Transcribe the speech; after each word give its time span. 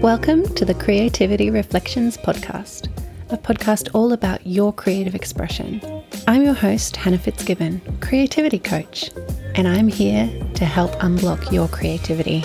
Welcome 0.00 0.46
to 0.54 0.64
the 0.64 0.74
Creativity 0.74 1.50
Reflections 1.50 2.16
Podcast, 2.16 2.88
a 3.28 3.36
podcast 3.36 3.90
all 3.94 4.14
about 4.14 4.46
your 4.46 4.72
creative 4.72 5.14
expression. 5.14 5.82
I'm 6.26 6.42
your 6.42 6.54
host, 6.54 6.96
Hannah 6.96 7.18
Fitzgibbon, 7.18 7.82
creativity 8.00 8.58
coach, 8.58 9.10
and 9.54 9.68
I'm 9.68 9.88
here 9.88 10.26
to 10.54 10.64
help 10.64 10.92
unblock 11.00 11.52
your 11.52 11.68
creativity. 11.68 12.42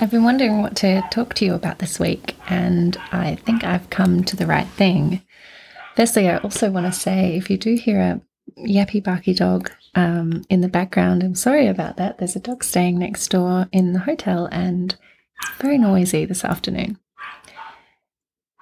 I've 0.00 0.12
been 0.12 0.22
wondering 0.22 0.62
what 0.62 0.76
to 0.76 1.02
talk 1.10 1.34
to 1.34 1.44
you 1.44 1.54
about 1.54 1.80
this 1.80 1.98
week, 1.98 2.36
and 2.48 2.96
I 3.10 3.34
think 3.34 3.64
I've 3.64 3.90
come 3.90 4.22
to 4.24 4.36
the 4.36 4.46
right 4.46 4.68
thing. 4.68 5.22
Firstly, 5.98 6.28
I 6.28 6.36
also 6.36 6.70
want 6.70 6.86
to 6.86 6.92
say 6.92 7.36
if 7.36 7.50
you 7.50 7.58
do 7.58 7.74
hear 7.74 7.98
a 7.98 8.20
yappy 8.56 9.02
barky 9.02 9.34
dog 9.34 9.72
um, 9.96 10.44
in 10.48 10.60
the 10.60 10.68
background. 10.68 11.24
I'm 11.24 11.34
sorry 11.34 11.66
about 11.66 11.96
that. 11.96 12.18
There's 12.18 12.36
a 12.36 12.40
dog 12.40 12.62
staying 12.62 13.00
next 13.00 13.26
door 13.32 13.66
in 13.72 13.94
the 13.94 13.98
hotel 13.98 14.46
and 14.52 14.94
very 15.58 15.76
noisy 15.76 16.24
this 16.24 16.44
afternoon. 16.44 17.00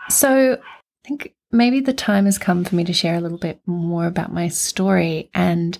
So 0.09 0.55
I 0.55 1.06
think 1.06 1.34
maybe 1.52 1.80
the 1.80 1.92
time 1.92 2.25
has 2.25 2.38
come 2.38 2.64
for 2.64 2.75
me 2.75 2.84
to 2.84 2.95
share 2.95 3.16
a 3.16 3.20
little 3.20 3.37
bit 3.37 3.61
more 3.66 4.06
about 4.06 4.33
my 4.33 4.48
story. 4.48 5.28
And 5.34 5.77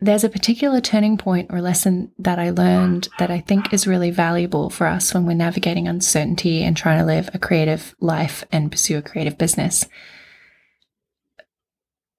there's 0.00 0.24
a 0.24 0.28
particular 0.28 0.80
turning 0.80 1.18
point 1.18 1.52
or 1.52 1.60
lesson 1.60 2.10
that 2.18 2.40
I 2.40 2.50
learned 2.50 3.08
that 3.20 3.30
I 3.30 3.38
think 3.38 3.72
is 3.72 3.86
really 3.86 4.10
valuable 4.10 4.70
for 4.70 4.88
us 4.88 5.14
when 5.14 5.24
we're 5.24 5.34
navigating 5.34 5.86
uncertainty 5.86 6.64
and 6.64 6.76
trying 6.76 6.98
to 6.98 7.04
live 7.04 7.30
a 7.32 7.38
creative 7.38 7.94
life 8.00 8.42
and 8.50 8.72
pursue 8.72 8.98
a 8.98 9.02
creative 9.02 9.38
business 9.38 9.86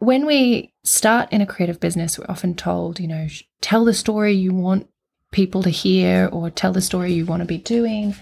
when 0.03 0.25
we 0.25 0.73
start 0.83 1.31
in 1.31 1.39
a 1.39 1.45
creative 1.45 1.79
business, 1.79 2.19
we're 2.19 2.25
often 2.27 2.55
told, 2.55 2.99
you 2.99 3.07
know, 3.07 3.27
tell 3.61 3.85
the 3.85 3.93
story 3.93 4.33
you 4.33 4.53
want 4.53 4.89
people 5.31 5.63
to 5.63 5.69
hear 5.69 6.29
or 6.31 6.49
tell 6.49 6.73
the 6.73 6.81
story 6.81 7.13
you 7.13 7.25
want 7.25 7.39
to 7.39 7.45
be 7.45 7.57
doing 7.57 8.13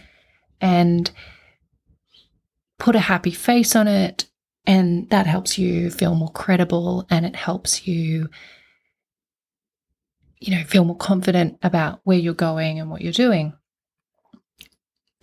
and 0.61 1.09
put 2.77 2.95
a 2.95 2.99
happy 2.99 3.31
face 3.31 3.75
on 3.75 3.87
it. 3.87 4.27
And 4.67 5.09
that 5.09 5.25
helps 5.25 5.57
you 5.57 5.89
feel 5.89 6.13
more 6.13 6.31
credible 6.31 7.07
and 7.09 7.25
it 7.25 7.35
helps 7.35 7.87
you, 7.87 8.29
you 10.39 10.55
know, 10.55 10.63
feel 10.63 10.85
more 10.85 10.95
confident 10.95 11.57
about 11.63 12.01
where 12.03 12.19
you're 12.19 12.35
going 12.35 12.79
and 12.79 12.91
what 12.91 13.01
you're 13.01 13.11
doing 13.11 13.53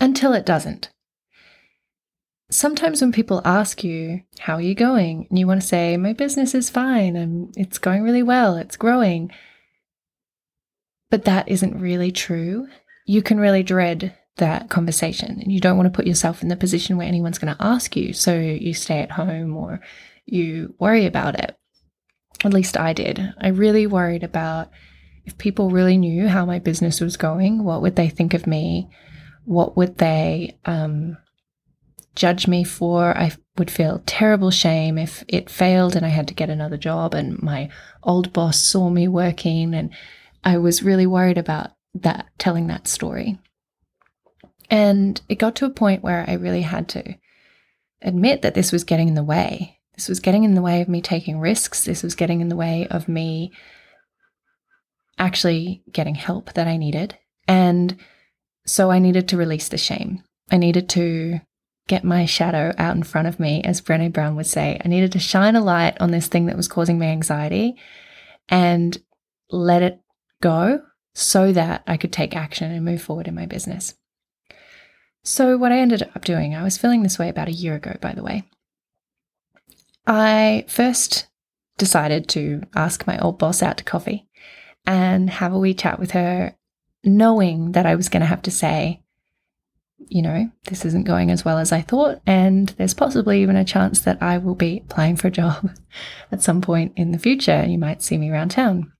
until 0.01 0.33
it 0.33 0.45
doesn't 0.45 0.91
sometimes 2.51 3.01
when 3.01 3.13
people 3.13 3.43
ask 3.45 3.85
you, 3.85 4.23
How 4.41 4.55
are 4.55 4.63
you 4.63 4.75
going? 4.75 5.27
and 5.29 5.39
you 5.39 5.47
want 5.47 5.61
to 5.61 5.67
say, 5.67 5.97
My 5.97 6.13
business 6.13 6.55
is 6.55 6.71
fine 6.71 7.17
and 7.17 7.55
it's 7.57 7.79
going 7.79 8.03
really 8.03 8.23
well, 8.23 8.57
it's 8.57 8.77
growing. 8.77 9.31
But 11.11 11.25
that 11.25 11.49
isn't 11.49 11.81
really 11.81 12.13
true. 12.13 12.69
You 13.07 13.23
can 13.23 13.41
really 13.41 13.63
dread 13.63 14.15
that 14.37 14.69
conversation 14.69 15.41
and 15.41 15.51
you 15.51 15.61
don't 15.61 15.77
want 15.77 15.93
to 15.93 15.97
put 15.97 16.07
yourself 16.07 16.43
in 16.43 16.49
the 16.49 16.57
position 16.57 16.97
where 16.97 17.07
anyone's 17.07 17.39
going 17.39 17.55
to 17.55 17.65
ask 17.65 17.97
you. 17.97 18.13
So 18.13 18.39
you 18.39 18.75
stay 18.75 19.01
at 19.01 19.13
home 19.13 19.57
or 19.57 19.81
you 20.27 20.75
worry 20.79 21.07
about 21.07 21.39
it. 21.39 21.57
At 22.45 22.53
least 22.55 22.77
I 22.77 22.93
did. 22.93 23.35
I 23.41 23.49
really 23.49 23.87
worried 23.87 24.23
about 24.23 24.71
if 25.25 25.37
people 25.39 25.71
really 25.71 25.97
knew 25.97 26.29
how 26.29 26.45
my 26.45 26.59
business 26.59 27.01
was 27.01 27.17
going, 27.17 27.65
what 27.65 27.83
would 27.83 27.97
they 27.97 28.09
think 28.09 28.33
of 28.33 28.47
me? 28.47 28.89
What 29.45 29.77
would 29.77 29.99
they 29.99 30.59
um, 30.65 31.17
judge 32.19 32.49
me 32.49 32.65
for. 32.65 33.17
I 33.17 33.33
would 33.57 33.71
feel 33.71 34.03
terrible 34.05 34.51
shame 34.51 34.99
if 34.99 35.25
it 35.29 35.49
failed 35.49 35.95
and 35.95 36.05
I 36.05 36.09
had 36.09 36.29
to 36.29 36.35
get 36.35 36.51
another 36.51 36.77
job 36.77 37.15
and 37.15 37.41
my 37.41 37.71
old 38.03 38.33
boss 38.33 38.59
saw 38.59 38.91
me 38.91 39.07
working. 39.07 39.73
And 39.73 39.91
I 40.43 40.59
was 40.59 40.83
really 40.83 41.07
worried 41.07 41.39
about 41.39 41.71
that, 41.95 42.27
telling 42.37 42.67
that 42.67 42.89
story. 42.89 43.39
And 44.69 45.21
it 45.29 45.37
got 45.37 45.55
to 45.57 45.65
a 45.65 45.71
point 45.71 46.03
where 46.03 46.25
I 46.29 46.35
really 46.35 46.63
had 46.63 46.89
to 46.91 47.15
admit 48.03 48.43
that 48.43 48.55
this 48.55 48.73
was 48.73 48.85
getting 48.85 49.09
in 49.09 49.15
the 49.15 49.25
way. 49.25 49.79
This 49.95 50.09
was 50.09 50.21
getting 50.21 50.43
in 50.43 50.55
the 50.55 50.63
way 50.63 50.81
of 50.81 50.89
me 50.89 51.01
taking 51.01 51.39
risks. 51.39 51.85
This 51.85 52.03
was 52.03 52.17
getting 52.17 52.41
in 52.41 52.49
the 52.49 52.57
way 52.57 52.87
of 52.91 53.09
me 53.09 53.53
actually 55.19 55.83
getting 55.93 56.17
help 56.17 56.53
that 56.55 56.67
I 56.67 56.77
needed. 56.77 57.17
And 57.47 57.97
so 58.67 58.91
I 58.91 58.99
needed 58.99 59.29
to 59.29 59.37
release 59.37 59.69
the 59.69 59.79
shame. 59.79 60.25
I 60.51 60.57
needed 60.57 60.89
to 60.91 61.41
get 61.89 62.05
my 62.05 62.25
shadow 62.27 62.73
out 62.79 62.95
in 62.95 63.03
front 63.03 63.27
of 63.27 63.41
me, 63.41 63.63
as 63.65 63.81
Brene 63.81 64.13
Brown 64.13 64.37
would 64.37 64.47
say. 64.47 64.81
I 64.85 64.89
needed 64.89 65.13
to 65.13 65.19
shine 65.19 65.57
a 65.57 65.61
light 65.61 65.97
on 66.01 66.13
this 66.13 66.29
thing 66.29 66.47
that 66.47 66.57
was 66.57 66.69
causing 66.69 66.99
me 66.99 67.07
anxiety 67.07 67.77
and 68.49 68.97
let 69.51 69.83
it 69.83 70.01
go 70.41 70.83
so 71.15 71.53
that 71.53 71.83
I 71.87 71.97
could 71.97 72.13
take 72.13 72.37
action 72.37 72.71
and 72.71 72.85
move 72.85 73.03
forward 73.03 73.27
in 73.27 73.35
my 73.35 73.47
business. 73.47 73.95
So, 75.25 75.59
what 75.59 75.73
I 75.73 75.81
ended 75.81 76.03
up 76.15 76.25
doing, 76.25 76.55
I 76.55 76.63
was 76.63 76.79
feeling 76.79 77.03
this 77.03 77.19
way 77.19 77.29
about 77.29 77.49
a 77.49 77.53
year 77.53 77.75
ago, 77.75 77.97
by 78.01 78.13
the 78.13 78.23
way. 78.23 78.45
I 80.07 80.65
first 80.69 81.27
decided 81.77 82.29
to 82.31 82.63
ask 82.75 83.07
my 83.07 83.19
old 83.19 83.39
boss 83.39 83.63
out 83.63 83.79
to 83.79 83.85
coffee 83.85 84.27
and 84.87 85.29
have 85.29 85.53
a 85.53 85.59
wee 85.59 85.75
chat 85.75 85.99
with 85.99 86.13
her, 86.13 86.55
knowing 87.05 87.73
that 87.73 87.85
I 87.85 87.95
was 87.95 88.09
going 88.09 88.21
to 88.21 88.27
have 88.27 88.43
to 88.43 88.51
say, 88.51 89.03
you 90.07 90.23
know, 90.23 90.51
this 90.69 90.85
isn't 90.85 91.07
going 91.07 91.31
as 91.31 91.45
well 91.45 91.59
as 91.59 91.73
I 91.73 91.81
thought, 91.81 92.21
and 92.27 92.69
there's 92.79 92.95
possibly 92.95 93.43
even 93.43 93.57
a 93.57 93.65
chance 93.65 94.01
that 94.01 94.23
I 94.23 94.39
will 94.39 94.55
be 94.55 94.83
applying 94.85 95.17
for 95.17 95.29
a 95.29 95.33
job 95.33 95.71
at 96.33 96.43
some 96.43 96.61
point 96.61 96.93
in 96.97 97.13
the 97.13 97.19
future. 97.19 97.65
You 97.67 97.79
might 97.79 98.03
see 98.03 98.17
me 98.17 98.31
around 98.31 98.51
town. 98.51 98.93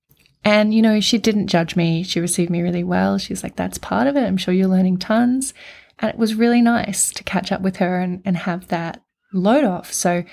And, 0.43 0.73
you 0.73 0.81
know, 0.81 0.99
she 0.99 1.17
didn't 1.17 1.47
judge 1.47 1.75
me. 1.75 2.03
She 2.03 2.19
received 2.19 2.49
me 2.49 2.61
really 2.61 2.83
well. 2.83 3.17
She's 3.17 3.43
like, 3.43 3.55
that's 3.55 3.77
part 3.77 4.07
of 4.07 4.15
it. 4.15 4.23
I'm 4.23 4.37
sure 4.37 4.53
you're 4.53 4.67
learning 4.67 4.97
tons. 4.97 5.53
And 5.99 6.09
it 6.09 6.17
was 6.17 6.35
really 6.35 6.61
nice 6.61 7.11
to 7.11 7.23
catch 7.23 7.51
up 7.51 7.61
with 7.61 7.77
her 7.77 7.99
and, 7.99 8.21
and 8.23 8.37
have 8.37 8.69
that 8.69 9.01
load 9.33 9.65
off. 9.65 9.91
So 9.91 10.23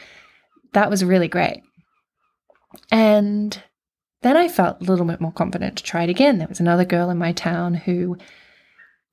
that 0.75 0.91
was 0.91 1.05
really 1.05 1.27
great. 1.27 1.63
And 2.93 3.61
then 4.23 4.37
I 4.37 4.49
felt 4.49 4.81
a 4.81 4.85
little 4.85 5.07
bit 5.07 5.21
more 5.21 5.33
confident 5.33 5.77
to 5.77 5.85
try 5.85 6.05
it 6.05 6.11
again. 6.11 6.39
There 6.39 6.49
was 6.49 6.61
another 6.61 6.85
girl 6.85 7.11
in 7.11 7.19
my 7.19 7.33
town 7.33 7.75
who 7.75 8.17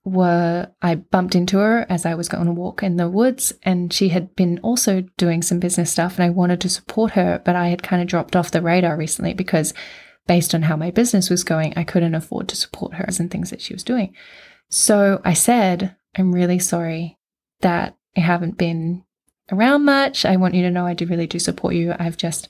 were 0.06 0.70
I 0.82 0.96
bumped 0.96 1.36
into 1.36 1.58
her 1.60 1.86
as 1.90 2.06
I 2.06 2.16
was 2.16 2.28
going 2.28 2.46
to 2.46 2.52
walk 2.52 2.84
in 2.84 2.98
the 2.98 3.10
woods, 3.10 3.54
and 3.64 3.92
she 3.94 4.10
had 4.10 4.36
been 4.36 4.60
also 4.60 5.02
doing 5.18 5.42
some 5.42 5.60
business 5.60 5.92
stuff, 5.92 6.16
and 6.16 6.26
I 6.26 6.30
wanted 6.30 6.60
to 6.62 6.70
support 6.70 7.12
her, 7.14 7.42
but 7.46 7.56
I 7.56 7.70
had 7.70 7.84
kind 7.84 8.02
of 8.02 8.08
dropped 8.08 8.36
off 8.36 8.52
the 8.52 8.62
radar 8.62 8.98
recently 8.98 9.34
because, 9.34 9.74
based 10.28 10.54
on 10.54 10.64
how 10.64 10.76
my 10.76 10.92
business 10.92 11.30
was 11.30 11.44
going, 11.44 11.74
I 11.78 11.84
couldn't 11.84 12.16
afford 12.16 12.50
to 12.50 12.56
support 12.56 12.96
her 12.96 13.06
and 13.06 13.32
things 13.32 13.50
that 13.50 13.62
she 13.62 13.74
was 13.74 13.84
doing. 13.84 14.14
So 14.70 15.22
I 15.24 15.34
said, 15.34 15.96
I'm 16.18 16.34
really 16.34 16.60
sorry 16.60 17.18
that 17.62 17.96
I 18.18 18.20
haven't 18.20 18.58
been 18.58 19.04
around 19.52 19.86
much. 19.86 20.26
I 20.26 20.36
want 20.36 20.54
you 20.54 20.64
to 20.64 20.72
know 20.72 20.86
I 20.86 20.94
do 20.94 21.06
really 21.06 21.28
do 21.28 21.40
support 21.40 21.76
you. 21.76 21.96
I've 21.98 22.18
just 22.18 22.50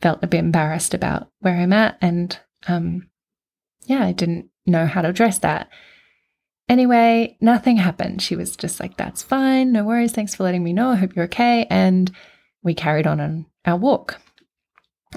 felt 0.00 0.22
a 0.22 0.26
bit 0.26 0.38
embarrassed 0.38 0.94
about 0.94 1.28
where 1.40 1.56
I'm 1.56 1.72
at, 1.72 1.98
and 2.00 2.38
um, 2.68 3.08
yeah, 3.86 4.04
I 4.04 4.12
didn't 4.12 4.50
know 4.64 4.86
how 4.86 5.02
to 5.02 5.08
address 5.08 5.38
that. 5.40 5.68
Anyway, 6.68 7.36
nothing 7.40 7.76
happened. 7.76 8.22
She 8.22 8.36
was 8.36 8.56
just 8.56 8.80
like, 8.80 8.96
that's 8.96 9.22
fine. 9.22 9.72
No 9.72 9.84
worries. 9.84 10.12
Thanks 10.12 10.34
for 10.34 10.44
letting 10.44 10.64
me 10.64 10.72
know. 10.72 10.90
I 10.90 10.96
hope 10.96 11.14
you're 11.14 11.26
okay. 11.26 11.66
And 11.68 12.10
we 12.62 12.74
carried 12.74 13.06
on 13.06 13.20
on 13.20 13.46
our 13.66 13.76
walk. 13.76 14.20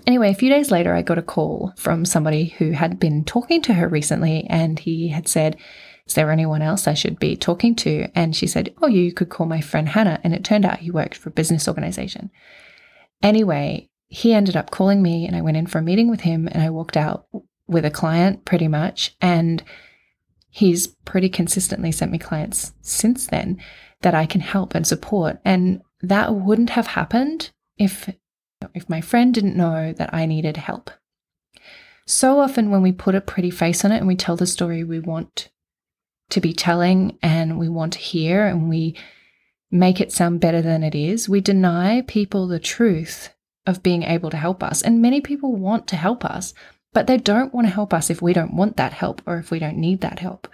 Anyway, 0.06 0.30
a 0.30 0.36
few 0.36 0.50
days 0.50 0.70
later, 0.70 0.94
I 0.94 1.02
got 1.02 1.18
a 1.18 1.24
call 1.24 1.74
from 1.78 2.06
somebody 2.06 2.46
who 2.58 2.72
had 2.72 3.00
been 3.00 3.24
talking 3.24 3.62
to 3.64 3.74
her 3.74 3.88
recently, 3.88 4.46
and 4.48 4.78
he 4.78 5.08
had 5.08 5.28
said, 5.28 5.58
Is 6.06 6.14
there 6.14 6.30
anyone 6.30 6.62
else 6.62 6.88
I 6.88 6.94
should 6.94 7.18
be 7.18 7.36
talking 7.36 7.74
to? 7.78 8.08
And 8.14 8.36
she 8.36 8.46
said, 8.46 8.76
Oh, 8.82 8.88
you 8.88 9.12
could 9.12 9.30
call 9.30 9.48
my 9.48 9.62
friend 9.62 9.90
Hannah. 9.90 10.20
And 10.24 10.36
it 10.36 10.44
turned 10.44 10.66
out 10.66 10.80
he 10.80 10.92
worked 10.92 11.16
for 11.16 11.30
a 11.30 11.34
business 11.34 11.68
organization. 11.68 12.30
Anyway, 13.24 13.90
he 14.08 14.34
ended 14.34 14.56
up 14.56 14.70
calling 14.70 15.02
me, 15.02 15.26
and 15.26 15.36
I 15.36 15.42
went 15.42 15.58
in 15.58 15.68
for 15.68 15.80
a 15.80 15.84
meeting 15.84 16.10
with 16.10 16.22
him, 16.22 16.48
and 16.52 16.62
I 16.62 16.70
walked 16.70 16.98
out 16.98 17.26
with 17.68 17.86
a 17.86 17.92
client 17.92 18.46
pretty 18.46 18.68
much. 18.68 19.16
And 19.20 19.64
he's 20.50 20.88
pretty 21.06 21.30
consistently 21.30 21.92
sent 21.92 22.12
me 22.12 22.18
clients 22.18 22.74
since 22.82 23.28
then 23.28 23.62
that 24.02 24.14
I 24.14 24.26
can 24.26 24.42
help 24.42 24.76
and 24.76 24.86
support. 24.86 25.40
And 25.44 25.82
that 26.02 26.36
wouldn't 26.36 26.72
have 26.72 26.88
happened 26.88 27.52
if 27.78 28.10
if 28.74 28.90
my 28.90 29.02
friend 29.02 29.34
didn't 29.34 29.56
know 29.56 29.94
that 29.94 30.14
I 30.14 30.26
needed 30.26 30.58
help. 30.58 30.90
So 32.06 32.40
often 32.40 32.72
when 32.72 32.82
we 32.82 32.92
put 32.92 33.16
a 33.16 33.22
pretty 33.22 33.52
face 33.52 33.86
on 33.86 33.92
it 33.92 33.98
and 33.98 34.08
we 34.08 34.16
tell 34.16 34.36
the 34.36 34.48
story 34.48 34.84
we 34.84 35.00
want 35.00 35.50
to 36.30 36.42
be 36.42 36.54
telling 36.54 37.18
and 37.22 37.60
we 37.60 37.70
want 37.70 37.94
to 37.94 38.00
hear 38.00 38.46
and 38.46 38.70
we 38.70 38.96
make 39.70 40.00
it 40.02 40.12
sound 40.12 40.40
better 40.40 40.62
than 40.62 40.84
it 40.84 40.96
is, 40.96 41.30
we 41.30 41.42
deny 41.42 42.02
people 42.08 42.48
the 42.48 42.60
truth 42.60 43.34
of 43.66 43.84
being 43.84 44.04
able 44.04 44.30
to 44.30 44.38
help 44.38 44.64
us. 44.64 44.82
And 44.82 45.02
many 45.02 45.22
people 45.22 45.56
want 45.56 45.88
to 45.88 45.98
help 45.98 46.24
us, 46.24 46.54
but 46.98 47.06
they 47.06 47.18
don't 47.18 47.54
want 47.54 47.68
to 47.68 47.72
help 47.72 47.94
us 47.94 48.10
if 48.10 48.24
we 48.24 48.34
don't 48.34 48.56
want 48.56 48.76
that 48.78 48.92
help 48.92 49.22
or 49.28 49.38
if 49.38 49.52
we 49.52 49.60
don't 49.60 49.78
need 49.78 50.02
that 50.02 50.18
help. 50.18 50.48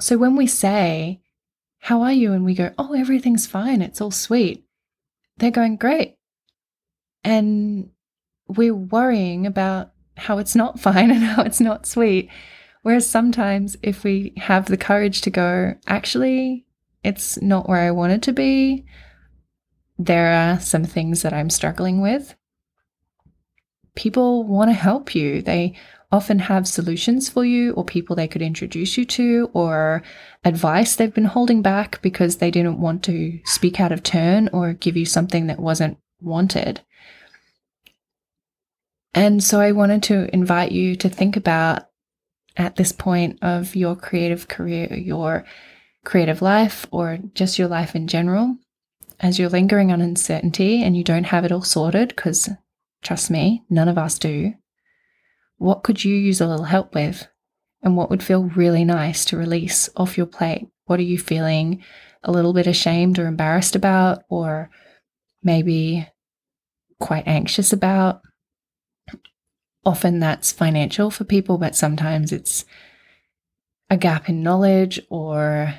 So 0.00 0.16
when 0.16 0.34
we 0.34 0.46
say, 0.46 1.20
How 1.80 2.00
are 2.00 2.14
you? 2.14 2.32
and 2.32 2.46
we 2.46 2.54
go, 2.54 2.72
Oh, 2.78 2.94
everything's 2.94 3.46
fine, 3.46 3.82
it's 3.82 4.00
all 4.00 4.10
sweet, 4.10 4.64
they're 5.36 5.50
going, 5.50 5.76
Great. 5.76 6.16
And 7.22 7.90
we're 8.48 8.74
worrying 8.74 9.44
about 9.46 9.90
how 10.16 10.38
it's 10.38 10.56
not 10.56 10.80
fine 10.86 11.10
and 11.10 11.22
how 11.22 11.42
it's 11.42 11.60
not 11.60 11.84
sweet. 11.84 12.30
Whereas 12.80 13.06
sometimes 13.06 13.76
if 13.82 14.02
we 14.02 14.32
have 14.38 14.64
the 14.64 14.78
courage 14.78 15.20
to 15.20 15.30
go, 15.30 15.74
actually, 15.86 16.64
it's 17.04 17.38
not 17.42 17.68
where 17.68 17.80
I 17.80 17.90
wanted 17.90 18.22
to 18.22 18.32
be. 18.32 18.86
There 19.98 20.32
are 20.32 20.58
some 20.58 20.84
things 20.84 21.20
that 21.20 21.34
I'm 21.34 21.50
struggling 21.50 22.00
with. 22.00 22.34
People 23.96 24.44
want 24.44 24.70
to 24.70 24.74
help 24.74 25.14
you. 25.14 25.42
They 25.42 25.74
often 26.12 26.38
have 26.38 26.68
solutions 26.68 27.28
for 27.28 27.44
you, 27.44 27.72
or 27.72 27.84
people 27.84 28.14
they 28.14 28.28
could 28.28 28.42
introduce 28.42 28.96
you 28.96 29.04
to, 29.04 29.50
or 29.52 30.04
advice 30.44 30.94
they've 30.94 31.12
been 31.12 31.24
holding 31.24 31.62
back 31.62 32.00
because 32.00 32.36
they 32.36 32.52
didn't 32.52 32.80
want 32.80 33.02
to 33.04 33.40
speak 33.44 33.80
out 33.80 33.90
of 33.90 34.04
turn 34.04 34.48
or 34.52 34.72
give 34.74 34.96
you 34.96 35.04
something 35.04 35.48
that 35.48 35.58
wasn't 35.58 35.98
wanted. 36.20 36.80
And 39.14 39.42
so 39.42 39.60
I 39.60 39.72
wanted 39.72 40.04
to 40.04 40.32
invite 40.32 40.70
you 40.70 40.94
to 40.96 41.08
think 41.08 41.36
about 41.36 41.88
at 42.56 42.76
this 42.76 42.92
point 42.92 43.38
of 43.42 43.74
your 43.74 43.96
creative 43.96 44.46
career, 44.46 44.94
your 44.94 45.44
creative 46.04 46.40
life, 46.40 46.86
or 46.92 47.18
just 47.34 47.58
your 47.58 47.68
life 47.68 47.96
in 47.96 48.06
general, 48.06 48.56
as 49.18 49.38
you're 49.38 49.48
lingering 49.48 49.90
on 49.90 50.00
uncertainty 50.00 50.82
and 50.82 50.96
you 50.96 51.02
don't 51.02 51.24
have 51.24 51.44
it 51.44 51.50
all 51.50 51.62
sorted, 51.62 52.10
because 52.10 52.48
trust 53.06 53.30
me, 53.30 53.62
none 53.70 53.88
of 53.88 53.98
us 53.98 54.18
do. 54.18 54.54
What 55.58 55.82
could 55.82 56.04
you 56.04 56.14
use 56.14 56.40
a 56.40 56.46
little 56.46 56.66
help 56.66 56.94
with? 56.94 57.26
And 57.82 57.96
what 57.96 58.10
would 58.10 58.22
feel 58.22 58.44
really 58.44 58.84
nice 58.84 59.24
to 59.26 59.36
release 59.36 59.88
off 59.96 60.16
your 60.16 60.26
plate? 60.26 60.66
What 60.86 60.98
are 60.98 61.04
you 61.04 61.18
feeling 61.18 61.82
a 62.22 62.32
little 62.32 62.52
bit 62.52 62.66
ashamed 62.66 63.18
or 63.18 63.26
embarrassed 63.26 63.76
about, 63.76 64.24
or 64.28 64.70
maybe 65.42 66.08
quite 66.98 67.26
anxious 67.26 67.72
about? 67.72 68.22
often 69.86 70.18
that's 70.18 70.50
financial 70.50 71.10
for 71.10 71.24
people, 71.24 71.56
but 71.56 71.76
sometimes 71.76 72.32
it's 72.32 72.64
a 73.88 73.96
gap 73.96 74.28
in 74.28 74.42
knowledge 74.42 75.00
or 75.08 75.72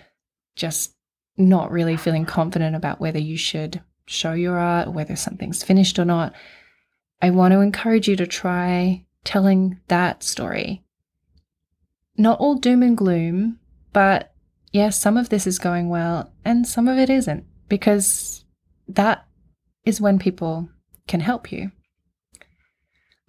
just 0.55 0.95
not 1.35 1.69
really 1.69 1.97
feeling 1.97 2.25
confident 2.25 2.75
about 2.75 3.01
whether 3.01 3.19
you 3.19 3.37
should 3.37 3.81
show 4.07 4.31
your 4.31 4.57
art, 4.57 4.93
whether 4.93 5.17
something's 5.17 5.61
finished 5.61 5.99
or 5.99 6.05
not. 6.05 6.33
I 7.21 7.29
want 7.31 7.53
to 7.53 7.61
encourage 7.61 8.07
you 8.07 8.15
to 8.17 8.27
try 8.27 9.05
telling 9.23 9.79
that 9.87 10.23
story. 10.23 10.83
Not 12.17 12.39
all 12.39 12.55
doom 12.55 12.83
and 12.83 12.97
gloom, 12.97 13.59
but 13.93 14.33
yes, 14.71 14.99
some 14.99 15.17
of 15.17 15.29
this 15.29 15.47
is 15.47 15.59
going 15.59 15.89
well 15.89 16.31
and 16.45 16.67
some 16.67 16.87
of 16.87 16.97
it 16.97 17.09
isn't, 17.09 17.45
because 17.69 18.45
that 18.87 19.25
is 19.85 20.01
when 20.01 20.19
people 20.19 20.69
can 21.07 21.19
help 21.19 21.51
you. 21.51 21.71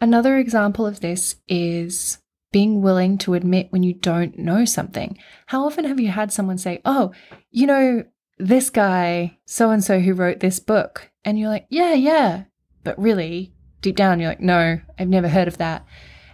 Another 0.01 0.37
example 0.37 0.87
of 0.87 1.01
this 1.01 1.37
is 1.49 2.19
being 2.53 2.81
willing 2.81 3.19
to 3.19 3.35
admit 3.35 3.69
when 3.71 3.83
you 3.83 3.93
don't 3.93 4.39
know 4.39 4.65
something. 4.65 5.19
How 5.47 5.65
often 5.65 5.85
have 5.85 6.01
you 6.01 6.09
had 6.09 6.33
someone 6.33 6.59
say, 6.59 6.81
Oh, 6.85 7.13
you 7.51 7.67
know, 7.67 8.05
this 8.39 8.71
guy, 8.71 9.39
so 9.45 9.71
and 9.71 9.83
so, 9.83 9.99
who 9.99 10.15
wrote 10.15 10.41
this 10.41 10.61
book? 10.61 11.11
And 11.25 11.39
you're 11.39 11.49
like, 11.49 11.67
Yeah, 11.69 11.95
yeah. 11.95 12.45
But 12.85 12.99
really, 12.99 13.53
deep 13.81 13.97
down, 13.97 14.21
you're 14.21 14.31
like, 14.31 14.41
No, 14.41 14.81
I've 14.99 15.09
never 15.09 15.29
heard 15.29 15.49
of 15.49 15.59
that. 15.59 15.87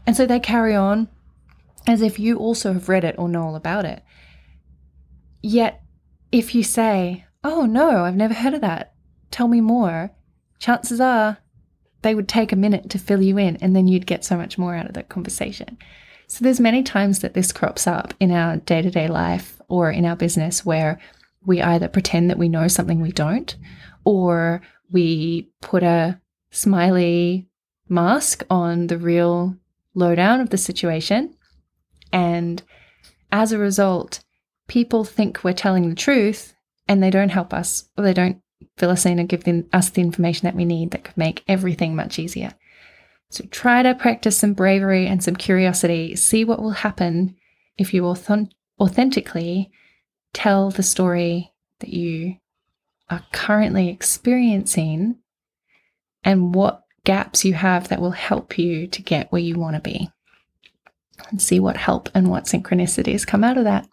And 0.06 0.16
so 0.16 0.26
they 0.26 0.40
carry 0.40 0.74
on 0.74 1.08
as 1.86 2.02
if 2.02 2.18
you 2.18 2.38
also 2.38 2.72
have 2.72 2.88
read 2.88 3.04
it 3.04 3.16
or 3.18 3.28
know 3.28 3.42
all 3.42 3.56
about 3.56 3.84
it. 3.84 4.02
Yet, 5.42 5.82
if 6.32 6.54
you 6.54 6.62
say, 6.62 7.24
Oh, 7.42 7.66
no, 7.66 8.04
I've 8.04 8.16
never 8.16 8.34
heard 8.34 8.54
of 8.54 8.62
that, 8.62 8.94
tell 9.30 9.48
me 9.48 9.60
more, 9.60 10.10
chances 10.58 11.00
are 11.00 11.38
they 12.02 12.14
would 12.14 12.28
take 12.28 12.52
a 12.52 12.56
minute 12.56 12.90
to 12.90 12.98
fill 12.98 13.22
you 13.22 13.38
in 13.38 13.56
and 13.56 13.74
then 13.74 13.88
you'd 13.88 14.06
get 14.06 14.24
so 14.24 14.36
much 14.36 14.58
more 14.58 14.74
out 14.74 14.86
of 14.86 14.92
that 14.94 15.08
conversation. 15.08 15.78
So 16.26 16.44
there's 16.44 16.60
many 16.60 16.82
times 16.82 17.20
that 17.20 17.34
this 17.34 17.52
crops 17.52 17.86
up 17.86 18.14
in 18.20 18.30
our 18.30 18.58
day-to-day 18.58 19.08
life 19.08 19.60
or 19.68 19.90
in 19.90 20.04
our 20.04 20.16
business 20.16 20.64
where 20.64 21.00
we 21.46 21.60
either 21.60 21.88
pretend 21.88 22.30
that 22.30 22.38
we 22.38 22.48
know 22.48 22.68
something 22.68 23.00
we 23.00 23.12
don't 23.12 23.56
or 24.04 24.62
we 24.90 25.50
put 25.60 25.82
a 25.82 26.20
smiley 26.54 27.48
mask 27.88 28.44
on 28.48 28.86
the 28.86 28.98
real 28.98 29.56
lowdown 29.94 30.40
of 30.40 30.50
the 30.50 30.58
situation 30.58 31.34
and 32.12 32.62
as 33.30 33.52
a 33.52 33.58
result 33.58 34.24
people 34.68 35.04
think 35.04 35.42
we're 35.42 35.52
telling 35.52 35.88
the 35.88 35.94
truth 35.94 36.54
and 36.88 37.02
they 37.02 37.10
don't 37.10 37.30
help 37.30 37.52
us 37.52 37.88
or 37.96 38.04
they 38.04 38.14
don't 38.14 38.40
fill 38.76 38.90
us 38.90 39.06
in 39.06 39.18
and 39.18 39.28
give 39.28 39.44
them, 39.44 39.66
us 39.72 39.90
the 39.90 40.00
information 40.00 40.46
that 40.46 40.56
we 40.56 40.64
need 40.64 40.90
that 40.90 41.04
could 41.04 41.16
make 41.16 41.44
everything 41.46 41.94
much 41.94 42.18
easier. 42.18 42.52
So 43.30 43.44
try 43.50 43.82
to 43.82 43.94
practice 43.94 44.38
some 44.38 44.54
bravery 44.54 45.06
and 45.06 45.22
some 45.22 45.36
curiosity. 45.36 46.16
See 46.16 46.44
what 46.44 46.62
will 46.62 46.70
happen 46.70 47.36
if 47.76 47.92
you 47.92 48.06
authentically 48.06 49.70
tell 50.32 50.70
the 50.70 50.82
story 50.82 51.52
that 51.80 51.90
you 51.90 52.36
are 53.10 53.24
currently 53.32 53.88
experiencing 53.88 55.16
and 56.24 56.54
what 56.54 56.82
gaps 57.04 57.44
you 57.44 57.54
have 57.54 57.88
that 57.88 58.00
will 58.00 58.12
help 58.12 58.58
you 58.58 58.86
to 58.86 59.02
get 59.02 59.30
where 59.30 59.42
you 59.42 59.58
want 59.58 59.76
to 59.76 59.80
be. 59.80 60.10
And 61.30 61.40
see 61.40 61.60
what 61.60 61.76
help 61.76 62.08
and 62.14 62.28
what 62.28 62.44
synchronicities 62.44 63.26
come 63.26 63.44
out 63.44 63.56
of 63.56 63.64
that. 63.64 63.86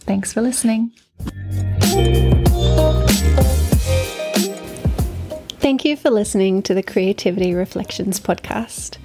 Thanks 0.00 0.32
for 0.32 0.40
listening. 0.40 0.92
Thank 5.60 5.84
you 5.84 5.96
for 5.96 6.10
listening 6.10 6.62
to 6.62 6.74
the 6.74 6.82
Creativity 6.82 7.54
Reflections 7.54 8.18
podcast. 8.18 8.96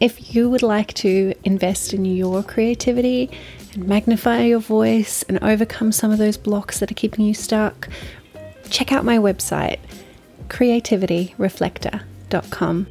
If 0.00 0.34
you 0.34 0.48
would 0.48 0.62
like 0.62 0.94
to 0.94 1.34
invest 1.44 1.92
in 1.92 2.04
your 2.04 2.42
creativity 2.42 3.30
and 3.74 3.86
magnify 3.86 4.44
your 4.44 4.60
voice 4.60 5.22
and 5.24 5.42
overcome 5.42 5.92
some 5.92 6.10
of 6.10 6.18
those 6.18 6.36
blocks 6.36 6.80
that 6.80 6.90
are 6.90 6.94
keeping 6.94 7.24
you 7.24 7.34
stuck, 7.34 7.88
check 8.70 8.92
out 8.92 9.04
my 9.04 9.18
website, 9.18 9.78
creativityreflector.com. 10.48 12.86